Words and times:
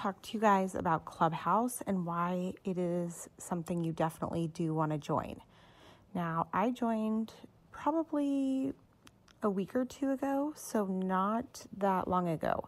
talk 0.00 0.22
to 0.22 0.32
you 0.32 0.40
guys 0.40 0.74
about 0.74 1.04
Clubhouse 1.04 1.82
and 1.86 2.06
why 2.06 2.54
it 2.64 2.78
is 2.78 3.28
something 3.36 3.84
you 3.84 3.92
definitely 3.92 4.48
do 4.54 4.72
want 4.72 4.90
to 4.92 4.96
join. 4.96 5.38
Now, 6.14 6.46
I 6.54 6.70
joined 6.70 7.34
probably 7.70 8.72
a 9.42 9.50
week 9.50 9.76
or 9.76 9.84
two 9.84 10.10
ago, 10.10 10.54
so 10.56 10.86
not 10.86 11.66
that 11.76 12.08
long 12.08 12.28
ago. 12.28 12.66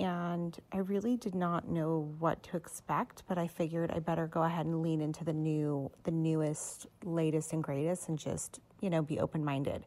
And 0.00 0.58
I 0.72 0.78
really 0.78 1.16
did 1.16 1.36
not 1.36 1.68
know 1.68 2.12
what 2.18 2.42
to 2.44 2.56
expect, 2.56 3.22
but 3.28 3.38
I 3.38 3.46
figured 3.46 3.92
I 3.92 4.00
better 4.00 4.26
go 4.26 4.42
ahead 4.42 4.66
and 4.66 4.82
lean 4.82 5.00
into 5.00 5.22
the 5.22 5.32
new, 5.32 5.92
the 6.02 6.10
newest, 6.10 6.88
latest, 7.04 7.52
and 7.52 7.62
greatest 7.62 8.08
and 8.08 8.18
just, 8.18 8.58
you 8.80 8.90
know, 8.90 9.00
be 9.00 9.20
open 9.20 9.44
minded. 9.44 9.84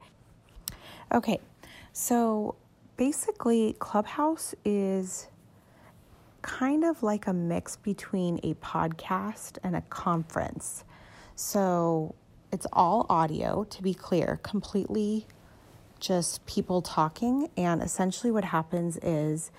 Okay, 1.14 1.40
so 1.92 2.56
basically, 2.96 3.76
Clubhouse 3.80 4.56
is 4.64 5.28
kind 6.48 6.86
of 6.86 7.04
like 7.04 7.28
a 7.28 7.34
mix 7.34 7.76
between 7.76 8.40
a 8.42 8.54
podcast 8.56 9.58
and 9.64 9.76
a 9.76 9.82
conference. 9.82 10.86
So 11.36 12.16
it's 12.54 12.66
all 12.72 13.06
audio, 13.10 13.66
to 13.66 13.84
be 13.84 13.94
clear, 13.94 14.40
completely 14.44 15.28
just 16.00 16.46
people 16.46 16.82
talking. 16.82 17.50
And 17.58 17.84
essentially, 17.84 18.32
what 18.32 18.46
happens 18.46 18.98
is 19.04 19.52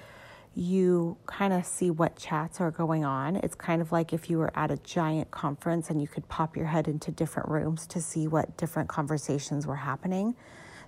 you 0.55 1.19
kind 1.27 1.53
of 1.53 1.67
see 1.67 1.91
what 1.91 2.17
chats 2.17 2.59
are 2.59 2.71
going 2.71 3.05
on. 3.05 3.37
It's 3.37 3.55
kind 3.55 3.83
of 3.83 3.93
like 3.93 4.15
if 4.15 4.31
you 4.31 4.39
were 4.39 4.51
at 4.57 4.71
a 4.71 4.79
giant 4.79 5.31
conference 5.31 5.91
and 5.91 6.01
you 6.01 6.09
could 6.09 6.27
pop 6.29 6.57
your 6.57 6.67
head 6.67 6.89
into 6.89 7.11
different 7.11 7.51
rooms 7.51 7.87
to 7.89 8.01
see 8.01 8.27
what 8.27 8.57
different 8.57 8.89
conversations 8.89 9.67
were 9.67 9.77
happening. 9.77 10.35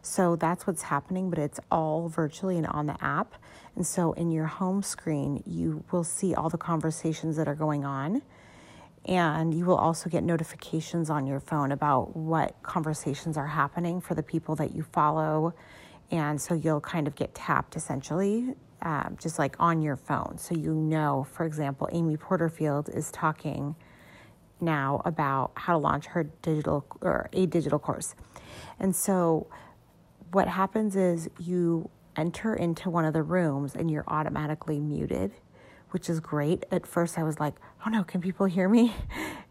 So 0.02 0.36
that's 0.36 0.66
what's 0.66 0.82
happening, 0.82 1.30
but 1.30 1.38
it's 1.38 1.60
all 1.70 2.08
virtually 2.08 2.56
and 2.56 2.66
on 2.66 2.86
the 2.86 3.02
app. 3.04 3.34
And 3.76 3.86
so 3.86 4.12
in 4.12 4.30
your 4.30 4.46
home 4.46 4.82
screen, 4.82 5.42
you 5.46 5.84
will 5.90 6.04
see 6.04 6.34
all 6.34 6.48
the 6.48 6.58
conversations 6.58 7.36
that 7.36 7.48
are 7.48 7.54
going 7.54 7.84
on. 7.84 8.22
And 9.04 9.54
you 9.54 9.64
will 9.64 9.76
also 9.76 10.10
get 10.10 10.24
notifications 10.24 11.10
on 11.10 11.26
your 11.26 11.40
phone 11.40 11.72
about 11.72 12.16
what 12.16 12.62
conversations 12.62 13.36
are 13.36 13.46
happening 13.46 14.00
for 14.00 14.14
the 14.14 14.22
people 14.22 14.56
that 14.56 14.74
you 14.74 14.82
follow. 14.82 15.54
And 16.10 16.40
so 16.40 16.54
you'll 16.54 16.80
kind 16.80 17.06
of 17.06 17.14
get 17.14 17.34
tapped 17.34 17.76
essentially, 17.76 18.54
um, 18.82 19.16
just 19.20 19.38
like 19.38 19.56
on 19.58 19.80
your 19.80 19.96
phone. 19.96 20.36
So 20.38 20.54
you 20.54 20.74
know, 20.74 21.26
for 21.32 21.46
example, 21.46 21.88
Amy 21.92 22.16
Porterfield 22.16 22.88
is 22.88 23.10
talking 23.10 23.74
now 24.60 25.00
about 25.04 25.52
how 25.54 25.72
to 25.74 25.78
launch 25.78 26.06
her 26.06 26.24
digital 26.42 26.84
or 27.00 27.28
a 27.32 27.46
digital 27.46 27.78
course. 27.78 28.14
And 28.78 28.94
so 28.94 29.46
what 30.32 30.48
happens 30.48 30.96
is 30.96 31.28
you 31.38 31.88
enter 32.16 32.54
into 32.54 32.90
one 32.90 33.04
of 33.04 33.12
the 33.12 33.22
rooms 33.22 33.74
and 33.74 33.90
you're 33.90 34.04
automatically 34.08 34.78
muted, 34.78 35.32
which 35.90 36.08
is 36.08 36.20
great. 36.20 36.64
At 36.70 36.86
first, 36.86 37.18
I 37.18 37.22
was 37.22 37.40
like, 37.40 37.54
oh 37.84 37.90
no, 37.90 38.04
can 38.04 38.20
people 38.20 38.46
hear 38.46 38.68
me? 38.68 38.94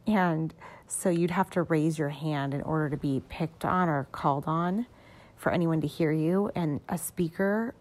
And 0.07 0.55
so 0.87 1.11
you'd 1.11 1.29
have 1.29 1.51
to 1.51 1.61
raise 1.61 1.99
your 1.99 2.09
hand 2.09 2.55
in 2.55 2.63
order 2.63 2.89
to 2.89 2.97
be 2.97 3.21
picked 3.29 3.63
on 3.63 3.87
or 3.87 4.07
called 4.11 4.45
on 4.47 4.87
for 5.35 5.51
anyone 5.51 5.81
to 5.81 5.87
hear 5.87 6.11
you. 6.11 6.49
And 6.55 6.79
a 6.89 6.97
speaker, 6.97 7.75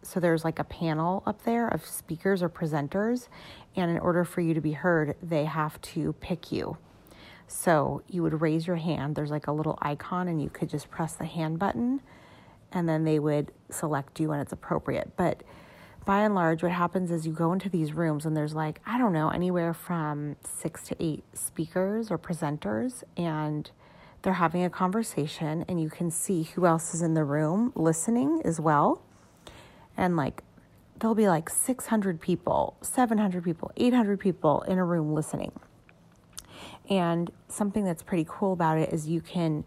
so 0.00 0.18
there's 0.18 0.42
like 0.42 0.58
a 0.58 0.64
panel 0.64 1.22
up 1.26 1.42
there 1.44 1.68
of 1.68 1.84
speakers 1.84 2.42
or 2.42 2.48
presenters. 2.48 3.28
And 3.74 3.90
in 3.90 3.98
order 3.98 4.24
for 4.24 4.40
you 4.40 4.54
to 4.54 4.60
be 4.62 4.72
heard, 4.72 5.16
they 5.22 5.44
have 5.44 5.78
to 5.82 6.14
pick 6.14 6.50
you. 6.50 6.78
So 7.46 8.02
you 8.08 8.22
would 8.22 8.40
raise 8.40 8.66
your 8.66 8.76
hand. 8.76 9.16
There's 9.16 9.30
like 9.30 9.48
a 9.48 9.52
little 9.52 9.78
icon, 9.82 10.28
and 10.28 10.40
you 10.40 10.48
could 10.48 10.70
just 10.70 10.88
press 10.90 11.12
the 11.12 11.26
hand 11.26 11.58
button 11.58 12.00
and 12.76 12.86
then 12.86 13.04
they 13.04 13.18
would 13.18 13.50
select 13.70 14.20
you 14.20 14.28
when 14.28 14.38
it's 14.38 14.52
appropriate. 14.52 15.16
But 15.16 15.42
by 16.04 16.20
and 16.20 16.34
large, 16.34 16.62
what 16.62 16.72
happens 16.72 17.10
is 17.10 17.26
you 17.26 17.32
go 17.32 17.54
into 17.54 17.70
these 17.70 17.94
rooms 17.94 18.26
and 18.26 18.36
there's 18.36 18.54
like, 18.54 18.80
I 18.84 18.98
don't 18.98 19.14
know, 19.14 19.30
anywhere 19.30 19.72
from 19.72 20.36
six 20.44 20.86
to 20.88 20.96
eight 21.00 21.24
speakers 21.32 22.10
or 22.10 22.18
presenters, 22.18 23.02
and 23.16 23.70
they're 24.20 24.34
having 24.34 24.62
a 24.62 24.68
conversation, 24.68 25.64
and 25.68 25.80
you 25.80 25.88
can 25.88 26.10
see 26.10 26.42
who 26.42 26.66
else 26.66 26.92
is 26.92 27.00
in 27.00 27.14
the 27.14 27.24
room 27.24 27.72
listening 27.74 28.42
as 28.44 28.60
well. 28.60 29.02
And 29.96 30.14
like, 30.14 30.42
there'll 30.98 31.14
be 31.14 31.28
like 31.28 31.48
600 31.48 32.20
people, 32.20 32.76
700 32.82 33.42
people, 33.42 33.72
800 33.78 34.20
people 34.20 34.60
in 34.68 34.76
a 34.76 34.84
room 34.84 35.14
listening. 35.14 35.52
And 36.90 37.30
something 37.48 37.84
that's 37.84 38.02
pretty 38.02 38.26
cool 38.28 38.52
about 38.52 38.76
it 38.76 38.92
is 38.92 39.08
you 39.08 39.22
can 39.22 39.64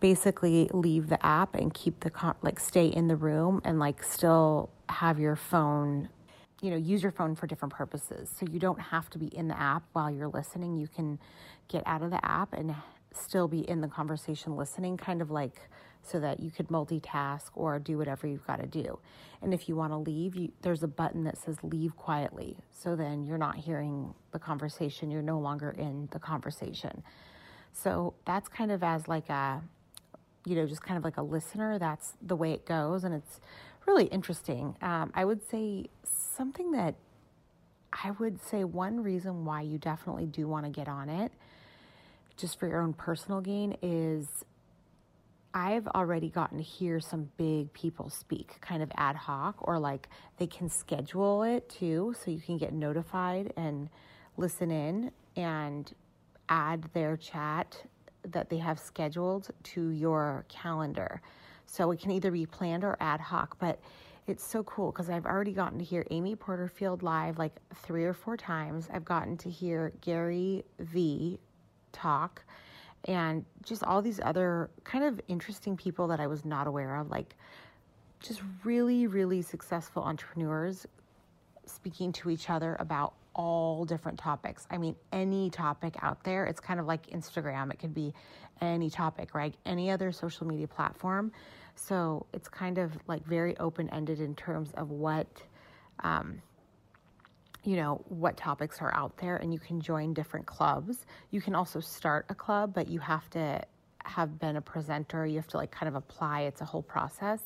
basically 0.00 0.70
leave 0.72 1.08
the 1.08 1.24
app 1.24 1.54
and 1.54 1.72
keep 1.72 2.00
the 2.00 2.10
con- 2.10 2.36
like 2.42 2.60
stay 2.60 2.86
in 2.86 3.08
the 3.08 3.16
room 3.16 3.60
and 3.64 3.78
like 3.78 4.02
still 4.02 4.70
have 4.88 5.18
your 5.18 5.36
phone 5.36 6.08
you 6.62 6.70
know 6.70 6.76
use 6.76 7.02
your 7.02 7.12
phone 7.12 7.34
for 7.34 7.46
different 7.46 7.74
purposes. 7.74 8.30
So 8.38 8.46
you 8.50 8.58
don't 8.58 8.80
have 8.80 9.10
to 9.10 9.18
be 9.18 9.26
in 9.26 9.48
the 9.48 9.58
app 9.58 9.82
while 9.92 10.10
you're 10.10 10.28
listening. 10.28 10.76
You 10.76 10.88
can 10.88 11.18
get 11.68 11.82
out 11.86 12.02
of 12.02 12.10
the 12.10 12.24
app 12.24 12.52
and 12.52 12.74
still 13.12 13.48
be 13.48 13.60
in 13.68 13.80
the 13.80 13.88
conversation 13.88 14.56
listening 14.56 14.96
kind 14.96 15.22
of 15.22 15.30
like 15.30 15.60
so 16.02 16.20
that 16.20 16.38
you 16.40 16.50
could 16.50 16.68
multitask 16.68 17.50
or 17.54 17.78
do 17.78 17.98
whatever 17.98 18.26
you've 18.26 18.46
got 18.46 18.60
to 18.60 18.66
do. 18.66 18.98
And 19.42 19.52
if 19.52 19.68
you 19.68 19.76
want 19.76 19.92
to 19.92 19.96
leave 19.96 20.36
you, 20.36 20.52
there's 20.62 20.82
a 20.82 20.88
button 20.88 21.24
that 21.24 21.36
says 21.36 21.58
leave 21.62 21.96
quietly. 21.96 22.56
So 22.70 22.94
then 22.94 23.24
you're 23.24 23.38
not 23.38 23.56
hearing 23.56 24.14
the 24.32 24.38
conversation. 24.38 25.10
You're 25.10 25.22
no 25.22 25.38
longer 25.38 25.70
in 25.70 26.08
the 26.12 26.18
conversation. 26.18 27.02
So 27.72 28.14
that's 28.24 28.48
kind 28.48 28.70
of 28.70 28.82
as 28.82 29.08
like 29.08 29.28
a 29.28 29.62
you 30.46 30.54
know, 30.54 30.64
just 30.64 30.80
kind 30.80 30.96
of 30.96 31.04
like 31.04 31.16
a 31.16 31.22
listener, 31.22 31.78
that's 31.78 32.14
the 32.22 32.36
way 32.36 32.52
it 32.52 32.64
goes. 32.64 33.02
And 33.02 33.12
it's 33.12 33.40
really 33.86 34.04
interesting. 34.06 34.76
Um, 34.80 35.10
I 35.12 35.24
would 35.24 35.46
say 35.50 35.86
something 36.36 36.70
that 36.70 36.94
I 37.92 38.12
would 38.12 38.40
say 38.40 38.62
one 38.62 39.02
reason 39.02 39.44
why 39.44 39.62
you 39.62 39.76
definitely 39.76 40.26
do 40.26 40.46
want 40.46 40.64
to 40.64 40.70
get 40.70 40.86
on 40.86 41.08
it, 41.08 41.32
just 42.36 42.60
for 42.60 42.68
your 42.68 42.80
own 42.80 42.92
personal 42.92 43.40
gain, 43.40 43.76
is 43.82 44.28
I've 45.52 45.88
already 45.88 46.28
gotten 46.28 46.58
to 46.58 46.64
hear 46.64 47.00
some 47.00 47.30
big 47.38 47.72
people 47.72 48.10
speak 48.10 48.60
kind 48.60 48.82
of 48.82 48.92
ad 48.96 49.16
hoc, 49.16 49.56
or 49.60 49.78
like 49.78 50.08
they 50.38 50.46
can 50.46 50.68
schedule 50.68 51.42
it 51.42 51.68
too, 51.68 52.14
so 52.22 52.30
you 52.30 52.40
can 52.40 52.58
get 52.58 52.72
notified 52.72 53.52
and 53.56 53.88
listen 54.36 54.70
in 54.70 55.10
and 55.34 55.92
add 56.48 56.84
their 56.92 57.16
chat 57.16 57.82
that 58.32 58.48
they 58.48 58.58
have 58.58 58.78
scheduled 58.78 59.50
to 59.62 59.90
your 59.90 60.44
calendar. 60.48 61.20
So 61.66 61.90
it 61.90 62.00
can 62.00 62.10
either 62.10 62.30
be 62.30 62.46
planned 62.46 62.84
or 62.84 62.96
ad 63.00 63.20
hoc, 63.20 63.58
but 63.58 63.80
it's 64.26 64.44
so 64.44 64.62
cool 64.64 64.90
because 64.90 65.08
I've 65.08 65.26
already 65.26 65.52
gotten 65.52 65.78
to 65.78 65.84
hear 65.84 66.04
Amy 66.10 66.34
Porterfield 66.34 67.02
live 67.02 67.38
like 67.38 67.54
three 67.74 68.04
or 68.04 68.12
four 68.12 68.36
times. 68.36 68.88
I've 68.92 69.04
gotten 69.04 69.36
to 69.38 69.50
hear 69.50 69.92
Gary 70.00 70.64
V 70.80 71.38
talk 71.92 72.42
and 73.06 73.44
just 73.64 73.84
all 73.84 74.02
these 74.02 74.20
other 74.22 74.70
kind 74.84 75.04
of 75.04 75.20
interesting 75.28 75.76
people 75.76 76.08
that 76.08 76.18
I 76.18 76.26
was 76.26 76.44
not 76.44 76.66
aware 76.66 76.96
of, 76.96 77.10
like 77.10 77.36
just 78.20 78.42
really, 78.64 79.06
really 79.06 79.42
successful 79.42 80.02
entrepreneurs 80.02 80.86
speaking 81.66 82.12
to 82.12 82.30
each 82.30 82.50
other 82.50 82.76
about 82.80 83.14
all 83.36 83.84
different 83.84 84.18
topics. 84.18 84.66
I 84.70 84.78
mean, 84.78 84.96
any 85.12 85.50
topic 85.50 85.94
out 86.02 86.24
there. 86.24 86.46
It's 86.46 86.58
kind 86.58 86.80
of 86.80 86.86
like 86.86 87.06
Instagram, 87.10 87.72
it 87.72 87.78
could 87.78 87.94
be 87.94 88.12
any 88.60 88.90
topic, 88.90 89.34
right? 89.34 89.54
Any 89.66 89.90
other 89.90 90.10
social 90.10 90.46
media 90.46 90.66
platform. 90.66 91.30
So 91.74 92.26
it's 92.32 92.48
kind 92.48 92.78
of 92.78 92.92
like 93.06 93.24
very 93.26 93.56
open 93.58 93.90
ended 93.90 94.20
in 94.20 94.34
terms 94.34 94.72
of 94.78 94.90
what, 94.90 95.26
um, 96.00 96.40
you 97.62 97.76
know, 97.76 98.02
what 98.08 98.36
topics 98.38 98.80
are 98.80 98.94
out 98.94 99.18
there, 99.18 99.36
and 99.36 99.52
you 99.52 99.58
can 99.58 99.80
join 99.80 100.14
different 100.14 100.46
clubs. 100.46 101.04
You 101.30 101.42
can 101.42 101.54
also 101.54 101.80
start 101.80 102.24
a 102.30 102.34
club, 102.34 102.72
but 102.74 102.88
you 102.88 102.98
have 103.00 103.28
to 103.30 103.62
have 104.04 104.38
been 104.38 104.56
a 104.56 104.62
presenter. 104.62 105.26
You 105.26 105.36
have 105.36 105.48
to 105.48 105.58
like 105.58 105.70
kind 105.70 105.88
of 105.88 105.96
apply. 105.96 106.42
It's 106.42 106.62
a 106.62 106.64
whole 106.64 106.82
process. 106.82 107.40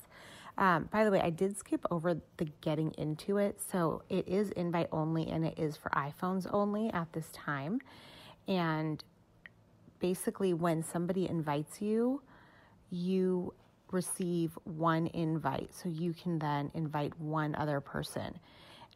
Um, 0.58 0.88
by 0.92 1.04
the 1.04 1.10
way, 1.10 1.20
I 1.20 1.30
did 1.30 1.58
skip 1.58 1.84
over 1.90 2.20
the 2.36 2.46
getting 2.60 2.92
into 2.98 3.38
it. 3.38 3.60
So 3.60 4.02
it 4.08 4.28
is 4.28 4.50
invite 4.52 4.88
only 4.92 5.28
and 5.30 5.44
it 5.46 5.58
is 5.58 5.76
for 5.76 5.90
iPhones 5.90 6.48
only 6.52 6.90
at 6.92 7.12
this 7.12 7.28
time. 7.32 7.80
And 8.48 9.02
basically, 10.00 10.54
when 10.54 10.82
somebody 10.82 11.28
invites 11.28 11.80
you, 11.82 12.22
you 12.90 13.54
receive 13.92 14.58
one 14.64 15.08
invite. 15.08 15.74
So 15.74 15.88
you 15.88 16.14
can 16.14 16.38
then 16.38 16.70
invite 16.74 17.18
one 17.20 17.54
other 17.56 17.80
person. 17.80 18.38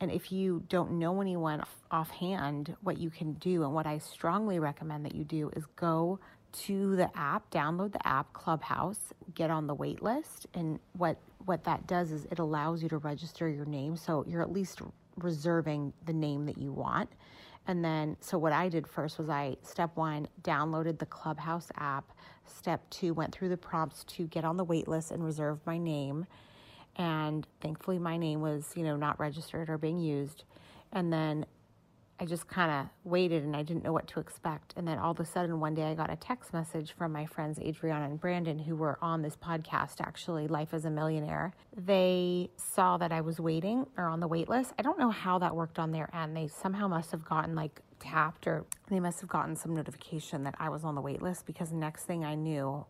And 0.01 0.11
if 0.11 0.33
you 0.33 0.63
don't 0.69 0.93
know 0.93 1.21
anyone 1.21 1.63
offhand, 1.91 2.77
what 2.83 2.99
you 2.99 3.11
can 3.11 3.35
do 3.35 3.63
and 3.65 3.75
what 3.75 3.87
I 3.87 3.99
strongly 3.99 4.59
recommend 4.59 5.05
that 5.07 5.15
you 5.15 5.25
do 5.25 5.51
is 5.57 5.65
go 5.77 6.21
to 6.53 6.97
the 6.97 7.11
app, 7.19 7.51
download 7.51 7.93
the 7.93 8.07
app 8.07 8.33
Clubhouse, 8.33 8.99
get 9.35 9.51
on 9.51 9.67
the 9.67 9.75
wait 9.75 10.03
list. 10.03 10.47
And 10.55 10.81
what, 10.95 11.19
what 11.45 11.65
that 11.65 11.87
does 11.87 12.11
is 12.11 12.27
it 12.31 12.39
allows 12.39 12.83
you 12.83 12.89
to 12.91 12.99
register 12.99 13.49
your 13.49 13.65
name. 13.65 13.97
So 13.97 14.25
you're 14.27 14.43
at 14.43 14.53
least 14.53 14.81
reserving 15.17 15.93
the 16.07 16.13
name 16.13 16.47
that 16.47 16.59
you 16.59 16.73
want. 16.73 17.11
And 17.67 17.85
then, 17.85 18.17
so 18.21 18.37
what 18.37 18.53
I 18.53 18.69
did 18.69 18.87
first 18.87 19.19
was 19.19 19.31
I, 19.31 19.57
step 19.63 19.97
one, 19.97 20.29
downloaded 20.43 20.99
the 20.99 21.07
Clubhouse 21.07 21.71
app. 21.79 22.13
Step 22.45 22.89
two, 22.91 23.15
went 23.15 23.35
through 23.35 23.49
the 23.49 23.57
prompts 23.57 24.05
to 24.05 24.27
get 24.27 24.45
on 24.45 24.57
the 24.57 24.65
wait 24.65 24.87
list 24.87 25.11
and 25.13 25.25
reserve 25.25 25.61
my 25.67 25.79
name. 25.79 26.27
And 26.97 27.47
thankfully, 27.61 27.99
my 27.99 28.17
name 28.17 28.41
was, 28.41 28.71
you 28.77 28.83
know, 28.83 28.97
not 28.97 29.19
registered 29.19 29.71
or 29.71 29.79
being 29.79 29.99
used. 29.99 30.45
And 30.93 31.13
then 31.13 31.47
I 32.21 32.27
just 32.27 32.47
kind 32.47 32.71
of 32.71 32.87
waited 33.03 33.43
and 33.43 33.57
I 33.57 33.63
didn't 33.63 33.83
know 33.83 33.93
what 33.93 34.07
to 34.09 34.21
expect. 34.21 34.73
And 34.77 34.87
then 34.87 34.99
all 34.99 35.11
of 35.11 35.21
a 35.21 35.25
sudden, 35.25 35.59
one 35.59 35.75
day 35.75 35.83
I 35.83 35.95
got 35.95 36.11
a 36.11 36.17
text 36.17 36.53
message 36.53 36.93
from 36.93 37.13
my 37.13 37.27
friends 37.27 37.59
Adriana 37.59 38.05
and 38.05 38.21
Brandon, 38.21 38.59
who 38.59 38.77
were 38.77 38.99
on 39.03 39.21
this 39.23 39.37
podcast 39.37 40.01
actually, 40.01 40.47
Life 40.47 40.73
as 40.73 40.85
a 40.85 40.91
Millionaire. 40.91 41.53
They 41.77 42.51
saw 42.57 42.97
that 42.99 43.11
I 43.11 43.21
was 43.21 43.41
waiting 43.41 43.87
or 43.97 44.05
on 44.05 44.21
the 44.21 44.29
wait 44.29 44.49
list. 44.49 44.73
I 44.79 44.83
don't 44.83 44.99
know 44.99 45.11
how 45.11 45.39
that 45.41 45.57
worked 45.57 45.81
on 45.81 45.91
their 45.91 46.09
end. 46.15 46.37
They 46.37 46.47
somehow 46.47 46.87
must 46.87 47.11
have 47.11 47.25
gotten 47.25 47.57
like 47.57 47.81
tapped 47.99 48.47
or 48.47 48.65
they 48.89 49.01
must 49.01 49.21
have 49.21 49.29
gotten 49.29 49.57
some 49.57 49.75
notification 49.75 50.45
that 50.45 50.55
I 50.59 50.69
was 50.69 50.85
on 50.85 50.95
the 50.95 51.01
wait 51.01 51.21
list 51.21 51.47
because 51.47 51.73
next 51.73 52.05
thing 52.05 52.25
I 52.25 52.37
knew, 52.37 52.87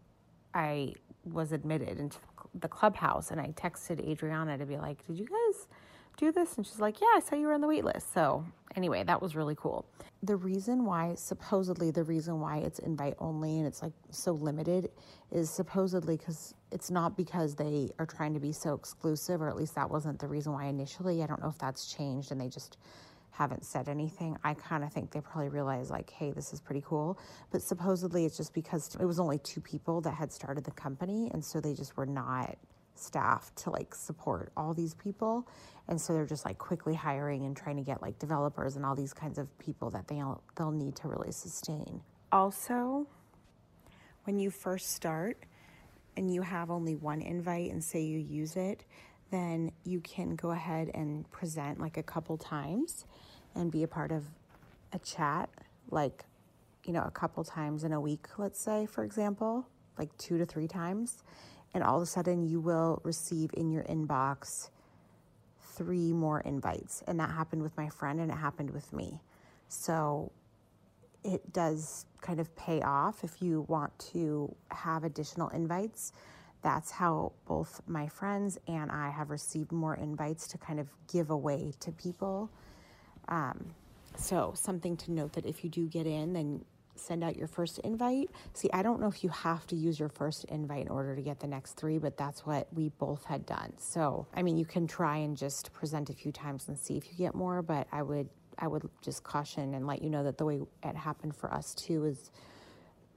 I 0.53 0.95
was 1.25 1.53
admitted 1.53 1.99
into 1.99 2.19
the 2.55 2.69
clubhouse 2.69 3.31
and 3.31 3.41
I 3.41 3.49
texted 3.53 4.07
Adriana 4.07 4.59
to 4.59 4.67
be 4.67 4.77
like, 4.77 5.05
Did 5.07 5.19
you 5.19 5.27
guys 5.27 5.67
do 6.17 6.33
this? 6.33 6.57
And 6.57 6.67
she's 6.67 6.81
like, 6.81 7.01
Yeah, 7.01 7.09
I 7.15 7.21
saw 7.21 7.37
you 7.37 7.47
were 7.47 7.55
on 7.55 7.61
the 7.61 7.69
wait 7.69 7.85
list. 7.85 8.13
So, 8.13 8.45
anyway, 8.77 9.03
that 9.05 9.21
was 9.21 9.35
really 9.37 9.55
cool. 9.57 9.85
The 10.23 10.37
reason 10.37 10.85
why, 10.85 11.15
supposedly, 11.17 11.91
the 11.91 12.05
reason 12.05 12.41
why 12.41 12.59
it's 12.59 12.79
invite 12.79 13.15
only 13.19 13.59
and 13.59 13.67
it's 13.67 13.83
like 13.83 13.93
so 14.11 14.33
limited 14.33 14.91
is 15.31 15.51
supposedly 15.51 16.17
because 16.17 16.55
it's 16.71 16.91
not 16.91 17.17
because 17.17 17.55
they 17.55 17.91
are 17.99 18.07
trying 18.07 18.35
to 18.35 18.41
be 18.41 18.53
so 18.53 18.75
exclusive, 18.75 19.43
or 19.43 19.49
at 19.49 19.57
least 19.57 19.75
that 19.75 19.91
wasn't 19.91 20.19
the 20.19 20.29
reason 20.29 20.53
why 20.53 20.67
initially. 20.67 21.23
I 21.23 21.27
don't 21.27 21.43
know 21.43 21.49
if 21.49 21.59
that's 21.59 21.93
changed 21.93 22.33
and 22.33 22.41
they 22.41 22.49
just 22.49 22.79
haven't 23.33 23.65
said 23.65 23.89
anything. 23.89 24.37
I 24.45 24.55
kind 24.55 24.85
of 24.85 24.93
think 24.93 25.11
they 25.11 25.21
probably 25.21 25.49
realized, 25.49 25.91
like, 25.91 26.09
hey, 26.11 26.31
this 26.31 26.53
is 26.53 26.61
pretty 26.61 26.83
cool. 26.87 27.19
But 27.51 27.63
supposedly 27.63 28.25
it's 28.25 28.37
just 28.37 28.55
because 28.55 28.97
it 29.01 29.05
was 29.05 29.19
only 29.19 29.39
two 29.39 29.61
people 29.61 30.01
that 30.03 30.15
had 30.15 30.33
started 30.33 30.65
the 30.65 30.71
company. 30.71 31.31
And 31.35 31.45
so 31.45 31.61
they 31.61 31.75
just 31.75 31.97
were 31.97 32.07
not 32.07 32.57
staffed 32.95 33.57
to 33.57 33.71
like 33.71 33.95
support 33.95 34.51
all 34.57 34.75
these 34.75 34.95
people. 34.95 35.49
And 35.89 36.01
so 36.01 36.13
they're 36.13 36.27
just 36.27 36.45
like 36.45 36.59
quickly 36.59 36.95
hiring 36.95 37.45
and 37.45 37.57
trying 37.57 37.77
to 37.77 37.83
get 37.83 38.01
like 38.01 38.19
developers 38.19 38.77
and 38.77 38.87
all 38.87 38.95
these 38.95 39.13
kinds 39.13 39.39
of 39.39 39.57
people 39.59 39.91
that 39.91 40.09
they'll, 40.09 40.43
they'll 40.57 40.71
need 40.71 40.97
to 40.97 41.09
really 41.09 41.33
sustain. 41.33 42.01
Also, 42.33 43.07
when 44.25 44.39
you 44.39 44.51
first 44.51 44.91
start 44.91 45.37
and 46.17 46.33
you 46.33 46.43
have 46.43 46.71
only 46.71 46.95
one 46.95 47.21
invite 47.21 47.71
and 47.71 47.83
say 47.83 48.01
you 48.01 48.19
use 48.19 48.57
it, 48.57 48.85
then 49.31 49.71
you 49.85 50.01
can 50.01 50.37
go 50.37 50.53
ahead 50.53 50.91
and 50.95 51.31
present 51.31 51.81
like 51.81 51.97
a 51.97 52.03
couple 52.03 52.37
times 52.39 53.05
and 53.55 53.71
be 53.71 53.83
a 53.83 53.89
part 53.89 54.13
of 54.13 54.25
a 54.93 54.99
chat, 55.01 55.51
like, 55.91 56.25
you 56.85 56.93
know, 56.93 57.03
a 57.03 57.11
couple 57.11 57.43
times 57.45 57.85
in 57.85 57.93
a 57.93 58.01
week, 58.01 58.27
let's 58.39 58.61
say, 58.61 58.87
for 58.87 59.05
example, 59.05 59.67
like 59.99 60.17
two 60.19 60.39
to 60.39 60.47
three 60.47 60.69
times. 60.69 61.23
And 61.75 61.83
all 61.83 61.97
of 61.97 62.03
a 62.03 62.07
sudden, 62.07 62.49
you 62.49 62.61
will 62.61 63.01
receive 63.05 63.51
in 63.55 63.71
your 63.71 63.83
inbox 63.85 64.71
three 65.61 66.13
more 66.13 66.41
invites. 66.41 67.03
And 67.07 67.19
that 67.21 67.31
happened 67.31 67.63
with 67.63 67.77
my 67.77 67.89
friend 67.89 68.21
and 68.21 68.31
it 68.31 68.37
happened 68.37 68.71
with 68.71 68.93
me. 68.93 69.21
So 69.69 70.31
it 71.25 71.53
does 71.53 72.07
kind 72.21 72.39
of 72.39 72.55
pay 72.55 72.81
off 72.81 73.25
if 73.25 73.43
you 73.43 73.63
want 73.69 73.99
to 74.13 74.55
have 74.71 75.05
additional 75.05 75.49
invites 75.49 76.13
that's 76.65 76.91
how 76.91 77.33
both 77.47 77.83
my 77.87 78.09
friends 78.09 78.59
and 78.67 78.91
I 78.91 79.11
have 79.11 79.29
received 79.29 79.71
more 79.71 79.95
invites 79.95 80.49
to 80.49 80.59
kind 80.59 80.81
of 80.81 80.89
give 81.13 81.31
away 81.31 81.75
to 81.81 81.93
people. 81.93 82.51
Um, 83.29 83.75
so, 84.17 84.55
something 84.57 84.97
to 84.97 85.13
note 85.13 85.35
that 85.35 85.45
if 85.45 85.63
you 85.63 85.69
do 85.69 85.87
get 85.87 86.07
in, 86.07 86.33
then 86.33 86.65
send 86.97 87.25
out 87.25 87.37
your 87.37 87.49
first 87.49 87.79
invite. 87.81 88.31
See, 88.53 88.69
I 88.73 88.83
don't 88.83 89.01
know 89.01 89.09
if 89.09 89.23
you 89.23 89.31
have 89.31 89.67
to 89.69 89.77
use 89.77 89.99
your 89.99 90.09
first 90.09 90.45
invite 90.45 90.83
in 90.83 90.89
order 90.89 91.15
to 91.17 91.23
get 91.23 91.41
the 91.41 91.47
next 91.47 91.73
three, 91.73 91.99
but 91.99 92.17
that's 92.17 92.47
what 92.47 92.69
we 92.73 92.91
both 92.91 93.25
had 93.25 93.47
done. 93.47 93.73
So, 93.79 94.27
I 94.35 94.43
mean, 94.43 94.57
you 94.57 94.65
can 94.65 94.87
try 94.87 95.19
and 95.19 95.37
just 95.37 95.73
present 95.73 96.11
a 96.11 96.15
few 96.15 96.33
times 96.33 96.69
and 96.69 96.79
see 96.79 96.97
if 96.97 97.07
you 97.11 97.17
get 97.17 97.35
more, 97.35 97.63
but 97.63 97.87
I 97.93 98.03
would 98.03 98.29
I 98.57 98.69
would 98.69 98.89
just 99.03 99.25
caution 99.25 99.75
and 99.75 99.87
let 99.87 100.01
you 100.01 100.11
know 100.11 100.23
that 100.23 100.39
the 100.39 100.45
way 100.45 100.61
it 100.85 100.97
happened 100.97 101.35
for 101.35 101.53
us 101.53 101.75
too 101.75 102.05
is 102.05 102.31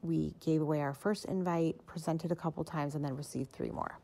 we 0.01 0.33
gave 0.39 0.62
away 0.62 0.81
our 0.81 0.94
first 0.94 1.25
invite, 1.25 1.85
presented 1.85 2.31
a 2.31 2.35
couple 2.35 2.63
times, 2.63 2.95
and 2.95 3.03
then 3.03 3.15
received 3.15 3.51
three 3.51 3.69
more. 3.69 4.00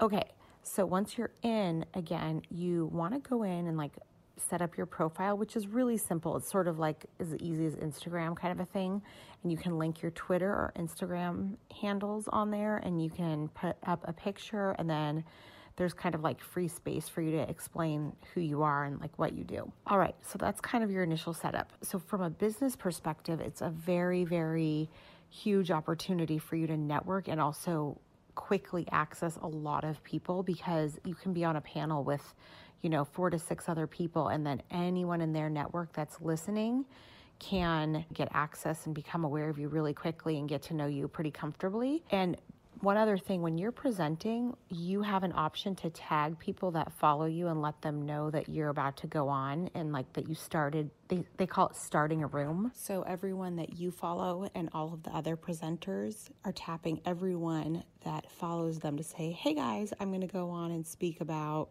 Okay, 0.00 0.24
so 0.62 0.84
once 0.84 1.16
you're 1.16 1.30
in, 1.42 1.84
again, 1.94 2.42
you 2.50 2.86
want 2.86 3.14
to 3.14 3.20
go 3.20 3.44
in 3.44 3.66
and 3.66 3.76
like 3.76 3.92
set 4.36 4.62
up 4.62 4.76
your 4.76 4.86
profile, 4.86 5.36
which 5.36 5.56
is 5.56 5.66
really 5.66 5.96
simple. 5.96 6.36
It's 6.36 6.50
sort 6.50 6.68
of 6.68 6.78
like 6.78 7.06
as 7.20 7.34
easy 7.36 7.66
as 7.66 7.74
Instagram 7.76 8.36
kind 8.36 8.52
of 8.52 8.60
a 8.60 8.70
thing. 8.70 9.02
And 9.42 9.52
you 9.52 9.58
can 9.58 9.78
link 9.78 10.02
your 10.02 10.10
Twitter 10.12 10.48
or 10.48 10.72
Instagram 10.76 11.56
handles 11.80 12.28
on 12.28 12.50
there, 12.50 12.78
and 12.78 13.02
you 13.02 13.10
can 13.10 13.48
put 13.48 13.76
up 13.86 14.04
a 14.06 14.12
picture, 14.12 14.74
and 14.78 14.88
then 14.88 15.24
there's 15.76 15.92
kind 15.92 16.14
of 16.14 16.22
like 16.22 16.40
free 16.40 16.68
space 16.68 17.08
for 17.08 17.20
you 17.20 17.32
to 17.32 17.50
explain 17.50 18.12
who 18.34 18.40
you 18.40 18.62
are 18.62 18.84
and 18.84 19.00
like 19.00 19.18
what 19.18 19.34
you 19.34 19.44
do. 19.44 19.70
All 19.86 19.98
right, 19.98 20.14
so 20.22 20.38
that's 20.38 20.60
kind 20.60 20.82
of 20.82 20.90
your 20.90 21.02
initial 21.02 21.34
setup. 21.34 21.70
So, 21.82 21.98
from 21.98 22.22
a 22.22 22.30
business 22.30 22.76
perspective, 22.76 23.40
it's 23.40 23.60
a 23.60 23.68
very, 23.70 24.24
very 24.24 24.88
huge 25.28 25.70
opportunity 25.70 26.38
for 26.38 26.56
you 26.56 26.66
to 26.66 26.76
network 26.76 27.28
and 27.28 27.40
also 27.40 27.98
quickly 28.34 28.86
access 28.92 29.36
a 29.42 29.46
lot 29.46 29.84
of 29.84 30.02
people 30.04 30.42
because 30.42 30.98
you 31.04 31.14
can 31.14 31.32
be 31.32 31.44
on 31.44 31.56
a 31.56 31.60
panel 31.60 32.04
with, 32.04 32.34
you 32.82 32.90
know, 32.90 33.04
four 33.04 33.30
to 33.30 33.38
six 33.38 33.68
other 33.68 33.86
people, 33.86 34.28
and 34.28 34.46
then 34.46 34.62
anyone 34.70 35.20
in 35.20 35.32
their 35.32 35.50
network 35.50 35.92
that's 35.92 36.20
listening 36.20 36.84
can 37.38 38.04
get 38.14 38.28
access 38.32 38.86
and 38.86 38.94
become 38.94 39.24
aware 39.24 39.48
of 39.48 39.58
you 39.58 39.68
really 39.68 39.92
quickly 39.92 40.38
and 40.38 40.48
get 40.48 40.62
to 40.62 40.74
know 40.74 40.86
you 40.86 41.06
pretty 41.06 41.30
comfortably. 41.30 42.02
And 42.10 42.36
one 42.80 42.98
other 42.98 43.16
thing 43.16 43.40
when 43.40 43.56
you're 43.56 43.72
presenting, 43.72 44.54
you 44.68 45.00
have 45.00 45.22
an 45.22 45.32
option 45.34 45.74
to 45.76 45.90
tag 45.90 46.38
people 46.38 46.70
that 46.72 46.92
follow 46.92 47.24
you 47.24 47.48
and 47.48 47.62
let 47.62 47.80
them 47.80 48.04
know 48.04 48.30
that 48.30 48.50
you're 48.50 48.68
about 48.68 48.98
to 48.98 49.06
go 49.06 49.28
on 49.28 49.70
and 49.74 49.92
like 49.92 50.12
that 50.12 50.28
you 50.28 50.34
started, 50.34 50.90
they, 51.08 51.24
they 51.38 51.46
call 51.46 51.68
it 51.68 51.76
starting 51.76 52.22
a 52.22 52.26
room. 52.26 52.70
So 52.74 53.02
everyone 53.02 53.56
that 53.56 53.78
you 53.78 53.90
follow 53.90 54.48
and 54.54 54.68
all 54.74 54.92
of 54.92 55.02
the 55.02 55.10
other 55.10 55.36
presenters 55.36 56.28
are 56.44 56.52
tapping 56.52 57.00
everyone 57.06 57.82
that 58.04 58.30
follows 58.30 58.78
them 58.78 58.98
to 58.98 59.02
say, 59.02 59.32
hey 59.32 59.54
guys, 59.54 59.94
I'm 59.98 60.08
going 60.10 60.20
to 60.20 60.26
go 60.26 60.50
on 60.50 60.70
and 60.70 60.86
speak 60.86 61.22
about, 61.22 61.70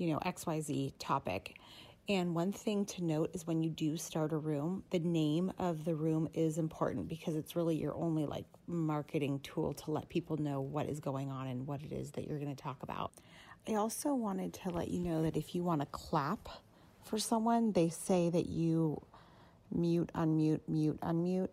you 0.00 0.12
know, 0.12 0.20
XYZ 0.20 0.94
topic. 1.00 1.56
And 2.08 2.34
one 2.34 2.52
thing 2.52 2.86
to 2.86 3.04
note 3.04 3.32
is 3.34 3.46
when 3.46 3.62
you 3.62 3.70
do 3.70 3.96
start 3.98 4.32
a 4.32 4.38
room, 4.38 4.84
the 4.90 5.00
name 5.00 5.52
of 5.58 5.86
the 5.86 5.94
room 5.94 6.28
is 6.34 6.58
important 6.58 7.08
because 7.08 7.36
it's 7.36 7.56
really 7.56 7.76
your 7.76 7.94
only 7.96 8.26
like 8.26 8.46
marketing 8.68 9.40
tool 9.40 9.74
to 9.74 9.92
let 9.92 10.10
people 10.10 10.38
know 10.38 10.60
what 10.62 10.88
is 10.88 11.00
going 11.00 11.30
on 11.30 11.48
and 11.48 11.68
what 11.68 11.82
it 11.82 11.92
is 11.92 12.12
that 12.12 12.26
you're 12.28 12.40
going 12.40 12.54
to 12.56 12.62
talk 12.62 12.82
about. 12.82 13.12
I 13.68 13.76
also 13.76 14.14
wanted 14.14 14.54
to 14.54 14.70
let 14.70 14.90
you 14.90 15.00
know 15.00 15.22
that 15.24 15.36
if 15.36 15.54
you 15.54 15.64
want 15.64 15.82
to 15.82 15.88
clap 15.88 16.50
for 17.04 17.18
someone, 17.18 17.72
they 17.72 17.90
say 17.90 18.30
that 18.30 18.48
you 18.48 19.02
mute, 19.72 20.10
unmute, 20.14 20.62
mute, 20.68 21.00
unmute. 21.02 21.50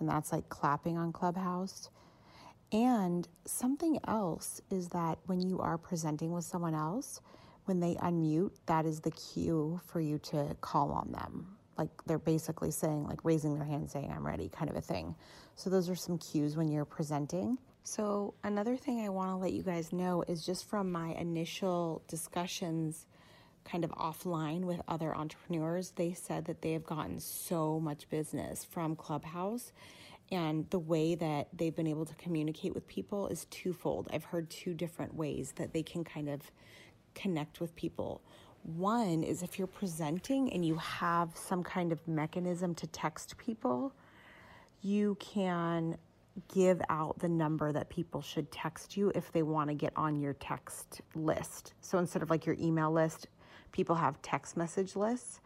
And 0.00 0.08
that's 0.08 0.32
like 0.32 0.48
clapping 0.50 0.98
on 0.98 1.12
Clubhouse. 1.12 1.90
And 2.72 3.28
something 3.46 3.98
else 4.08 4.60
is 4.70 4.88
that 4.90 5.18
when 5.26 5.40
you 5.42 5.60
are 5.60 5.78
presenting 5.78 6.32
with 6.32 6.44
someone 6.44 6.74
else, 6.74 7.20
when 7.66 7.80
they 7.80 7.96
unmute, 7.96 8.52
that 8.66 8.86
is 8.86 9.00
the 9.00 9.12
cue 9.12 9.80
for 9.86 10.00
you 10.00 10.18
to 10.18 10.56
call 10.60 10.92
on 10.92 11.12
them. 11.12 11.56
Like 11.78 11.90
they're 12.06 12.18
basically 12.18 12.72
saying, 12.72 13.06
like 13.06 13.24
raising 13.24 13.54
their 13.54 13.64
hand, 13.66 13.90
saying, 13.90 14.12
I'm 14.14 14.26
ready, 14.26 14.48
kind 14.50 14.70
of 14.70 14.76
a 14.76 14.80
thing. 14.82 15.16
So, 15.56 15.70
those 15.70 15.90
are 15.90 15.96
some 15.96 16.18
cues 16.18 16.56
when 16.56 16.70
you're 16.70 16.84
presenting. 16.86 17.58
So, 17.84 18.34
another 18.44 18.76
thing 18.76 19.04
I 19.04 19.10
want 19.10 19.30
to 19.32 19.36
let 19.36 19.52
you 19.52 19.62
guys 19.62 19.92
know 19.92 20.24
is 20.28 20.46
just 20.46 20.68
from 20.68 20.92
my 20.92 21.10
initial 21.14 22.02
discussions, 22.08 23.06
kind 23.64 23.84
of 23.84 23.90
offline 23.92 24.62
with 24.62 24.80
other 24.88 25.16
entrepreneurs, 25.16 25.92
they 25.96 26.12
said 26.14 26.46
that 26.46 26.62
they 26.62 26.72
have 26.72 26.84
gotten 26.84 27.20
so 27.20 27.80
much 27.80 28.08
business 28.10 28.64
from 28.64 28.96
Clubhouse. 28.96 29.72
And 30.30 30.68
the 30.70 30.78
way 30.78 31.14
that 31.14 31.48
they've 31.52 31.74
been 31.74 31.86
able 31.86 32.06
to 32.06 32.14
communicate 32.14 32.74
with 32.74 32.86
people 32.86 33.28
is 33.28 33.46
twofold. 33.46 34.08
I've 34.12 34.24
heard 34.24 34.48
two 34.48 34.72
different 34.72 35.14
ways 35.14 35.52
that 35.56 35.72
they 35.72 35.82
can 35.82 36.04
kind 36.04 36.28
of 36.28 36.40
connect 37.14 37.60
with 37.60 37.74
people. 37.76 38.22
One 38.62 39.22
is 39.22 39.42
if 39.42 39.58
you're 39.58 39.66
presenting 39.66 40.52
and 40.52 40.64
you 40.64 40.76
have 40.76 41.36
some 41.36 41.62
kind 41.62 41.92
of 41.92 42.06
mechanism 42.06 42.74
to 42.76 42.86
text 42.86 43.36
people, 43.36 43.92
you 44.80 45.16
can 45.20 45.98
give 46.52 46.80
out 46.88 47.18
the 47.18 47.28
number 47.28 47.72
that 47.72 47.90
people 47.90 48.22
should 48.22 48.50
text 48.50 48.96
you 48.96 49.12
if 49.14 49.30
they 49.32 49.42
want 49.42 49.68
to 49.68 49.74
get 49.74 49.92
on 49.96 50.20
your 50.20 50.32
text 50.34 51.02
list. 51.14 51.74
So 51.80 51.98
instead 51.98 52.22
of 52.22 52.30
like 52.30 52.46
your 52.46 52.56
email 52.58 52.90
list, 52.90 53.28
people 53.72 53.96
have 53.96 54.20
text 54.22 54.56
message 54.56 54.96
lists. 54.96 55.40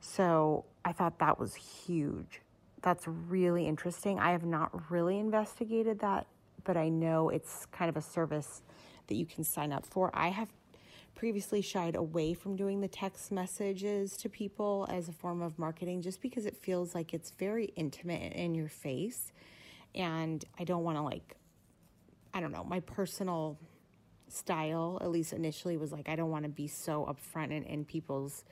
So 0.00 0.64
I 0.84 0.92
thought 0.92 1.18
that 1.20 1.38
was 1.38 1.54
huge. 1.54 2.40
That's 2.82 3.06
really 3.06 3.66
interesting. 3.66 4.18
I 4.18 4.30
have 4.30 4.44
not 4.44 4.90
really 4.90 5.18
investigated 5.18 5.98
that, 6.00 6.26
but 6.64 6.76
I 6.76 6.88
know 6.88 7.28
it's 7.28 7.66
kind 7.66 7.88
of 7.88 7.96
a 7.96 8.02
service 8.02 8.62
that 9.08 9.14
you 9.16 9.26
can 9.26 9.42
sign 9.42 9.72
up 9.72 9.84
for. 9.86 10.10
I 10.14 10.28
have 10.28 10.48
previously 11.14 11.60
shied 11.60 11.96
away 11.96 12.32
from 12.32 12.54
doing 12.54 12.80
the 12.80 12.86
text 12.86 13.32
messages 13.32 14.16
to 14.18 14.28
people 14.28 14.86
as 14.88 15.08
a 15.08 15.12
form 15.12 15.42
of 15.42 15.58
marketing 15.58 16.00
just 16.00 16.20
because 16.22 16.46
it 16.46 16.56
feels 16.56 16.94
like 16.94 17.12
it's 17.12 17.32
very 17.32 17.72
intimate 17.74 18.32
in 18.34 18.54
your 18.54 18.68
face. 18.68 19.32
And 19.96 20.44
I 20.60 20.64
don't 20.64 20.84
want 20.84 20.96
to, 20.96 21.02
like, 21.02 21.34
I 22.32 22.40
don't 22.40 22.52
know, 22.52 22.62
my 22.62 22.78
personal 22.80 23.58
style, 24.28 24.98
at 25.00 25.10
least 25.10 25.32
initially, 25.32 25.76
was 25.76 25.90
like, 25.90 26.08
I 26.08 26.14
don't 26.14 26.30
want 26.30 26.44
to 26.44 26.50
be 26.50 26.68
so 26.68 27.04
upfront 27.06 27.56
and 27.56 27.66
in 27.66 27.84
people's, 27.84 28.44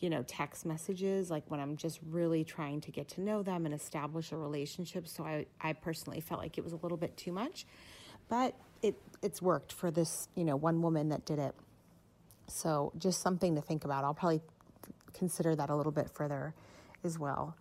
you 0.00 0.10
know, 0.10 0.22
text 0.26 0.64
messages, 0.64 1.30
like 1.30 1.44
when 1.48 1.60
I'm 1.60 1.76
just 1.76 1.98
really 2.08 2.44
trying 2.44 2.80
to 2.82 2.90
get 2.90 3.08
to 3.10 3.20
know 3.20 3.42
them 3.42 3.66
and 3.66 3.74
establish 3.74 4.30
a 4.32 4.36
relationship. 4.36 5.08
So 5.08 5.24
I, 5.24 5.46
I 5.60 5.72
personally 5.72 6.20
felt 6.20 6.40
like 6.40 6.56
it 6.56 6.64
was 6.64 6.72
a 6.72 6.76
little 6.76 6.98
bit 6.98 7.16
too 7.16 7.32
much, 7.32 7.66
but 8.28 8.54
it, 8.82 8.94
it's 9.22 9.42
worked 9.42 9.72
for 9.72 9.90
this, 9.90 10.28
you 10.36 10.44
know, 10.44 10.56
one 10.56 10.82
woman 10.82 11.08
that 11.08 11.26
did 11.26 11.38
it. 11.38 11.54
So 12.46 12.92
just 12.96 13.20
something 13.20 13.56
to 13.56 13.60
think 13.60 13.84
about. 13.84 14.04
I'll 14.04 14.14
probably 14.14 14.40
consider 15.12 15.56
that 15.56 15.68
a 15.68 15.74
little 15.74 15.92
bit 15.92 16.10
further 16.14 16.54
as 17.04 17.18
well. 17.18 17.56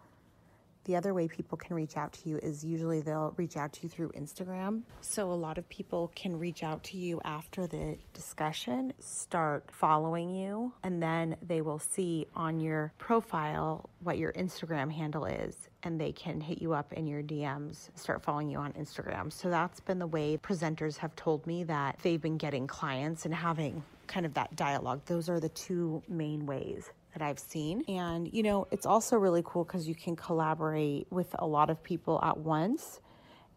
The 0.88 0.96
other 0.96 1.14
way 1.14 1.28
people 1.28 1.58
can 1.58 1.76
reach 1.76 1.98
out 1.98 2.14
to 2.14 2.30
you 2.30 2.38
is 2.38 2.64
usually 2.64 3.02
they'll 3.02 3.34
reach 3.36 3.58
out 3.58 3.74
to 3.74 3.84
you 3.84 3.90
through 3.90 4.10
Instagram. 4.12 4.84
So 5.02 5.30
a 5.30 5.34
lot 5.34 5.58
of 5.58 5.68
people 5.68 6.14
can 6.16 6.40
reach 6.40 6.64
out 6.64 6.82
to 6.86 6.98
you 6.98 7.20
after 7.26 7.68
the 7.68 7.98
discussion, 8.14 8.94
start 9.00 9.66
following 9.70 10.34
you, 10.34 10.72
and 10.84 11.04
then 11.04 11.36
they 11.46 11.62
will 11.62 11.80
see 11.80 12.26
on 12.38 12.62
your 12.62 12.94
profile 12.98 13.90
what 14.00 14.18
your 14.18 14.32
Instagram 14.34 14.90
handle 14.90 15.26
is 15.26 15.68
and 15.84 16.00
they 16.00 16.14
can 16.14 16.40
hit 16.40 16.62
you 16.62 16.74
up 16.74 16.94
in 16.94 17.06
your 17.06 17.22
DMs, 17.22 17.90
start 17.96 18.24
following 18.24 18.50
you 18.50 18.58
on 18.58 18.72
Instagram. 18.74 19.32
So 19.32 19.50
that's 19.50 19.82
been 19.82 20.00
the 20.00 20.08
way 20.08 20.38
presenters 20.38 20.98
have 20.98 21.16
told 21.18 21.46
me 21.46 21.66
that 21.66 22.00
they've 22.02 22.22
been 22.22 22.38
getting 22.38 22.66
clients 22.66 23.26
and 23.26 23.34
having 23.34 23.84
kind 24.08 24.26
of 24.26 24.34
that 24.36 24.56
dialogue. 24.56 25.02
Those 25.06 25.30
are 25.30 25.40
the 25.40 25.50
two 25.50 26.02
main 26.08 26.46
ways 26.46 26.92
that 27.18 27.26
I've 27.26 27.40
seen. 27.40 27.84
And, 27.88 28.32
you 28.32 28.44
know, 28.44 28.68
it's 28.72 28.86
also 28.86 29.18
really 29.18 29.42
cool 29.44 29.64
because 29.64 29.88
you 29.88 29.96
can 29.96 30.16
collaborate 30.16 31.08
with 31.10 31.36
a 31.40 31.48
lot 31.48 31.70
of 31.70 31.82
people 31.82 32.20
at 32.24 32.38
once. 32.38 33.02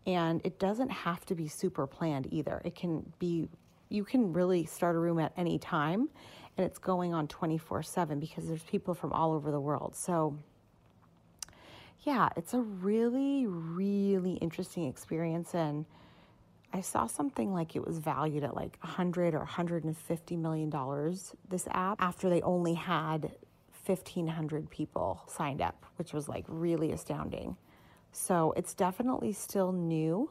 And 0.07 0.40
it 0.45 0.59
doesn't 0.59 0.90
have 0.90 1.26
to 1.26 1.35
be 1.35 1.47
super 1.47 1.87
planned 1.87 2.26
either. 2.33 2.62
It 2.64 2.75
can 2.75 3.12
be, 3.19 3.49
you 3.90 4.05
can 4.05 4.33
really 4.33 4.64
start 4.64 4.97
a 4.97 4.99
room 4.99 5.19
at 5.19 5.33
any 5.37 5.59
time 5.59 6.09
and 6.57 6.67
it's 6.67 6.79
going 6.79 7.14
on 7.14 7.29
24 7.29 7.83
7 7.83 8.19
because 8.19 8.47
there's 8.47 8.62
people 8.62 8.95
from 8.95 9.12
all 9.12 9.33
over 9.33 9.50
the 9.50 9.61
world. 9.61 9.95
So, 9.95 10.37
yeah, 12.02 12.31
it's 12.37 12.55
a 12.55 12.61
really, 12.61 13.47
really 13.47 14.35
interesting 14.35 14.87
experience. 14.87 15.55
And 15.55 15.85
I 16.73 16.81
saw 16.81 17.07
something 17.07 17.52
like 17.52 17.76
it 17.76 17.87
was 17.87 17.99
valued 17.99 18.45
at 18.45 18.55
like 18.55 18.79
100 18.81 19.35
or 19.35 19.38
150 19.38 20.37
million 20.37 20.71
dollars 20.71 21.35
this 21.49 21.67
app 21.71 22.00
after 22.00 22.29
they 22.31 22.43
only 22.43 22.75
had 22.75 23.33
1500 23.91 24.71
people 24.71 25.23
signed 25.29 25.63
up, 25.63 25.87
which 25.97 26.13
was 26.15 26.29
like 26.29 26.45
really 26.49 26.93
astounding. 26.93 27.57
So, 28.13 28.53
it's 28.57 28.75
definitely 28.75 29.33
still 29.35 29.73
new 29.73 30.31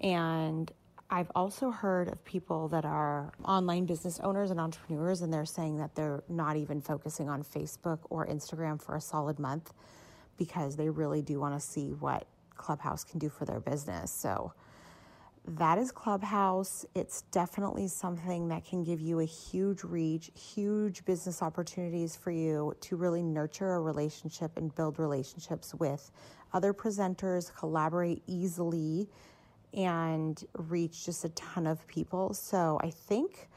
and 0.00 0.70
I've 1.10 1.30
also 1.36 1.70
heard 1.70 2.08
of 2.08 2.24
people 2.24 2.68
that 2.68 2.84
are 2.84 3.32
online 3.44 3.86
business 3.86 4.20
owners 4.20 4.50
and 4.50 4.60
entrepreneurs, 4.60 5.22
and 5.22 5.32
they're 5.32 5.46
saying 5.46 5.78
that 5.78 5.94
they're 5.94 6.24
not 6.28 6.56
even 6.56 6.82
focusing 6.82 7.28
on 7.30 7.44
Facebook 7.44 8.00
or 8.10 8.26
Instagram 8.26 8.82
for 8.82 8.96
a 8.96 9.00
solid 9.00 9.38
month 9.38 9.72
because 10.38 10.76
they 10.76 10.90
really 10.90 11.22
do 11.22 11.40
want 11.40 11.54
to 11.54 11.60
see 11.66 11.90
what 11.92 12.26
Clubhouse 12.56 13.04
can 13.04 13.20
do 13.20 13.28
for 13.30 13.46
their 13.46 13.60
business. 13.60 14.12
So, 14.12 14.52
that 15.56 15.78
is 15.78 15.92
Clubhouse. 15.92 16.84
It's 16.94 17.22
definitely 17.32 17.88
something 17.88 18.48
that 18.48 18.64
can 18.64 18.84
give 18.84 19.00
you 19.00 19.20
a 19.20 19.24
huge 19.24 19.84
reach, 19.84 20.30
huge 20.34 21.04
business 21.04 21.42
opportunities 21.42 22.16
for 22.16 22.30
you 22.30 22.74
to 22.82 22.96
really 22.96 23.22
nurture 23.22 23.74
a 23.74 23.80
relationship 23.80 24.56
and 24.58 24.74
build 24.74 24.98
relationships 24.98 25.74
with 25.74 26.10
other 26.52 26.74
presenters, 26.74 27.54
collaborate 27.54 28.22
easily, 28.26 29.08
and 29.74 30.44
reach 30.56 31.06
just 31.06 31.24
a 31.24 31.30
ton 31.30 31.66
of 31.66 31.86
people. 31.86 32.34
So 32.34 32.78
I 32.82 32.90
think, 32.90 33.48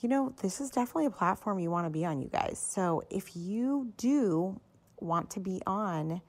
you 0.00 0.08
know, 0.08 0.34
this 0.42 0.60
is 0.60 0.70
definitely 0.70 1.06
a 1.06 1.10
platform 1.10 1.58
you 1.58 1.70
want 1.70 1.86
to 1.86 1.90
be 1.90 2.04
on, 2.04 2.20
you 2.22 2.28
guys. 2.28 2.58
So 2.58 3.02
if 3.10 3.36
you 3.36 3.92
do 3.96 4.60
want 5.00 5.30
to 5.30 5.40
be 5.40 5.62
on, 5.66 6.22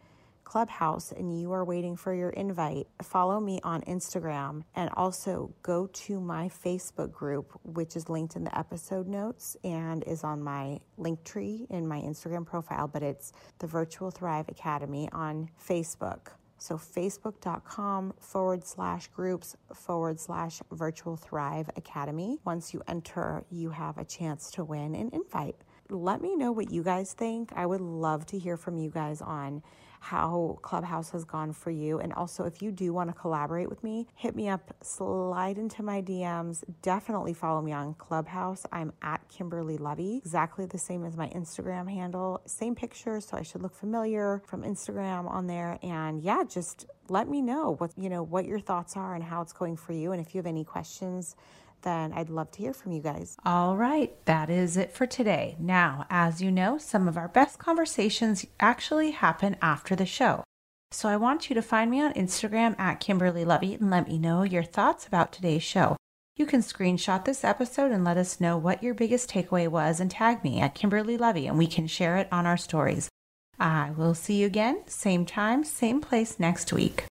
Clubhouse 0.46 1.12
and 1.12 1.38
you 1.38 1.52
are 1.52 1.66
waiting 1.66 1.98
for 1.98 2.14
your 2.14 2.30
invite, 2.30 2.88
follow 3.02 3.40
me 3.40 3.60
on 3.64 3.82
Instagram 3.82 4.64
and 4.76 4.90
also 4.96 5.54
go 5.64 5.88
to 5.88 6.22
my 6.22 6.50
Facebook 6.50 7.12
group, 7.12 7.60
which 7.64 7.96
is 7.98 8.08
linked 8.08 8.38
in 8.38 8.46
the 8.46 8.58
episode 8.58 9.08
notes 9.08 9.58
and 9.64 10.04
is 10.06 10.24
on 10.24 10.42
my 10.42 10.80
link 10.98 11.24
tree 11.26 11.68
in 11.70 11.88
my 11.88 12.00
Instagram 12.00 12.46
profile, 12.46 12.88
but 12.88 13.04
it's 13.04 13.34
the 13.60 13.68
Virtual 13.68 14.12
Thrive 14.12 14.48
Academy 14.48 15.10
on 15.12 15.50
Facebook. 15.62 16.30
So, 16.58 16.78
facebook.com 16.78 18.14
forward 18.20 18.66
slash 18.66 19.08
groups 19.10 19.56
forward 19.74 20.20
slash 20.20 20.62
virtual 20.72 21.18
thrive 21.18 21.70
academy. 21.76 22.40
Once 22.46 22.74
you 22.74 22.82
enter, 22.88 23.44
you 23.52 23.72
have 23.72 23.98
a 23.98 24.06
chance 24.06 24.50
to 24.52 24.64
win 24.64 24.96
an 24.96 25.10
invite. 25.12 25.58
Let 25.90 26.22
me 26.22 26.36
know 26.36 26.52
what 26.52 26.72
you 26.72 26.84
guys 26.84 27.14
think. 27.14 27.52
I 27.56 27.66
would 27.66 27.82
love 27.82 28.26
to 28.28 28.40
hear 28.40 28.58
from 28.58 28.78
you 28.78 28.90
guys 28.90 29.22
on 29.22 29.64
how 30.00 30.60
Clubhouse 30.62 31.12
has 31.12 31.26
gone 31.26 31.54
for 31.54 31.72
you. 31.72 32.00
And 32.00 32.14
also, 32.14 32.46
if 32.46 32.62
you 32.62 32.72
do 32.72 32.94
want 32.94 33.10
to 33.10 33.14
collaborate 33.14 33.70
with 33.70 33.84
me, 33.84 34.08
hit 34.16 34.36
me 34.36 34.50
up, 34.50 34.76
slide 34.84 35.58
into 35.58 35.84
my 35.84 36.02
DMs. 36.02 36.64
Definitely 36.84 37.34
follow 37.34 37.62
me 37.62 37.72
on 37.72 37.96
Clubhouse. 37.96 38.66
I'm 38.72 38.94
at 39.02 39.28
Kimberly 39.30 39.78
Lovi, 39.78 40.18
exactly 40.20 40.66
the 40.68 40.78
same 40.78 41.06
as 41.06 41.18
my 41.18 41.30
Instagram 41.30 41.90
handle. 41.90 42.42
Same 42.46 42.76
picture, 42.76 43.22
so 43.22 43.38
I 43.38 43.44
should 43.44 43.64
look 43.64 43.76
familiar 43.76 44.42
from 44.48 44.64
Instagram 44.64 45.30
on 45.30 45.48
there. 45.48 45.80
And 45.84 46.22
yeah, 46.22 46.44
just 46.48 46.86
let 47.10 47.30
me 47.30 47.42
know 47.42 47.76
what 47.78 47.92
you 47.98 48.10
know 48.10 48.24
what 48.24 48.46
your 48.46 48.60
thoughts 48.60 48.98
are 48.98 49.16
and 49.16 49.24
how 49.24 49.42
it's 49.42 49.54
going 49.54 49.78
for 49.78 49.94
you. 49.94 50.12
And 50.12 50.22
if 50.22 50.36
you 50.36 50.40
have 50.40 50.48
any 50.48 50.64
questions, 50.64 51.36
then 51.86 52.12
I'd 52.12 52.30
love 52.30 52.52
to 52.52 52.60
hear 52.60 52.74
from 52.74 52.92
you 52.92 53.02
guys. 53.02 53.38
All 53.46 53.78
right, 53.78 54.14
that 54.26 54.50
is 54.50 54.76
it 54.76 54.92
for 54.92 55.06
today. 55.06 55.56
Now, 55.58 56.06
as 56.10 56.42
you 56.42 56.52
know, 56.52 56.78
some 56.78 57.08
of 57.08 57.16
our 57.16 57.30
best 57.30 57.60
conversations 57.60 58.46
actually 58.60 59.12
happen 59.12 59.56
after 59.62 59.96
the 59.96 60.06
show. 60.06 60.44
So 60.92 61.08
I 61.08 61.18
want 61.18 61.50
you 61.50 61.54
to 61.54 61.62
find 61.62 61.92
me 61.92 62.02
on 62.02 62.14
Instagram 62.14 62.78
at 62.80 63.00
Kimberly 63.00 63.46
Lovi 63.46 63.80
and 63.80 63.90
let 63.90 64.08
me 64.08 64.18
know 64.18 64.44
your 64.44 64.64
thoughts 64.64 65.06
about 65.06 65.32
today's 65.32 65.64
show. 65.64 65.96
You 66.38 66.46
can 66.46 66.62
screenshot 66.62 67.24
this 67.24 67.44
episode 67.44 67.92
and 67.92 68.04
let 68.04 68.18
us 68.18 68.42
know 68.42 68.58
what 68.58 68.84
your 68.84 68.94
biggest 68.94 69.30
takeaway 69.30 69.68
was 69.68 70.00
and 70.00 70.10
tag 70.10 70.44
me 70.44 70.60
at 70.60 70.76
Kimberly 70.76 71.18
Lovi 71.18 71.48
and 71.48 71.58
we 71.58 71.68
can 71.68 71.88
share 71.88 72.18
it 72.18 72.28
on 72.32 72.46
our 72.46 72.58
stories. 72.58 73.10
I 73.60 73.92
will 73.92 74.14
see 74.14 74.36
you 74.42 74.48
again, 74.48 74.84
same 74.88 75.26
time, 75.26 75.64
same 75.64 76.02
place 76.02 76.40
next 76.40 76.74
week. 76.74 77.04